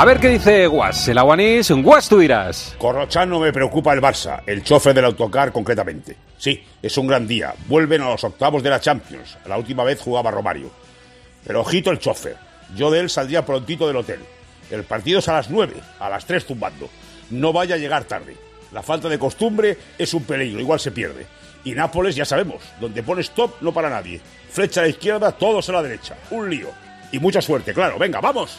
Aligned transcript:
A 0.00 0.04
ver 0.04 0.20
qué 0.20 0.28
dice 0.28 0.68
Guas, 0.68 1.08
el 1.08 1.18
aguanís. 1.18 1.72
Guas, 1.72 2.08
tú 2.08 2.20
dirás. 2.20 2.76
Corrochán 2.78 3.28
no 3.28 3.40
me 3.40 3.52
preocupa 3.52 3.92
el 3.92 4.00
Barça, 4.00 4.42
el 4.46 4.62
chofer 4.62 4.94
del 4.94 5.06
autocar 5.06 5.50
concretamente. 5.50 6.16
Sí, 6.38 6.62
es 6.80 6.96
un 6.98 7.08
gran 7.08 7.26
día. 7.26 7.52
Vuelven 7.66 8.02
a 8.02 8.10
los 8.10 8.22
octavos 8.22 8.62
de 8.62 8.70
la 8.70 8.80
Champions. 8.80 9.36
La 9.46 9.58
última 9.58 9.82
vez 9.82 10.00
jugaba 10.00 10.30
Romario. 10.30 10.70
Pero 11.44 11.62
ojito 11.62 11.90
el 11.90 11.98
chofer. 11.98 12.36
Yo 12.76 12.92
de 12.92 13.00
él 13.00 13.10
saldría 13.10 13.44
prontito 13.44 13.88
del 13.88 13.96
hotel. 13.96 14.20
El 14.70 14.84
partido 14.84 15.18
es 15.18 15.26
a 15.26 15.32
las 15.32 15.50
nueve, 15.50 15.74
a 15.98 16.08
las 16.08 16.24
tres 16.24 16.46
tumbando. 16.46 16.88
No 17.30 17.52
vaya 17.52 17.74
a 17.74 17.78
llegar 17.78 18.04
tarde. 18.04 18.36
La 18.70 18.84
falta 18.84 19.08
de 19.08 19.18
costumbre 19.18 19.76
es 19.98 20.14
un 20.14 20.22
peligro, 20.22 20.60
igual 20.60 20.78
se 20.78 20.92
pierde. 20.92 21.26
Y 21.64 21.72
Nápoles, 21.72 22.14
ya 22.14 22.24
sabemos, 22.24 22.62
donde 22.80 23.02
pone 23.02 23.22
stop 23.22 23.56
no 23.62 23.72
para 23.72 23.90
nadie. 23.90 24.20
Flecha 24.48 24.78
a 24.80 24.84
la 24.84 24.90
izquierda, 24.90 25.32
todos 25.32 25.68
a 25.68 25.72
la 25.72 25.82
derecha. 25.82 26.14
Un 26.30 26.48
lío. 26.48 26.68
Y 27.10 27.18
mucha 27.18 27.42
suerte, 27.42 27.74
claro. 27.74 27.98
Venga, 27.98 28.20
vamos. 28.20 28.58